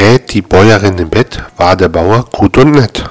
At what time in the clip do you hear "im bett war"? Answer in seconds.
0.96-1.76